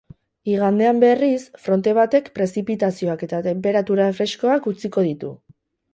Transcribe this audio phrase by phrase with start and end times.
[0.51, 5.35] Igandean, berriz, fronte batek prezipitazioak eta tenperatura freskoak utziko ditu.